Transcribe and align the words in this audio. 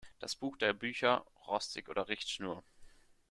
Das 0.17 0.35
Buch 0.35 0.57
der 0.57 0.73
Bücher: 0.73 1.27
Rostig 1.45 1.87
oder 1.87 2.07
Richtschnur? 2.07 2.63